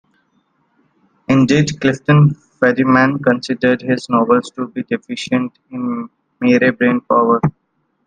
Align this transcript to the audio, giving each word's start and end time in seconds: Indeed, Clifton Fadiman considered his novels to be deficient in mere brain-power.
Indeed, 1.29 1.79
Clifton 1.79 2.33
Fadiman 2.59 3.23
considered 3.23 3.83
his 3.83 4.09
novels 4.09 4.49
to 4.55 4.67
be 4.67 4.81
deficient 4.81 5.59
in 5.69 6.09
mere 6.39 6.71
brain-power. 6.73 7.39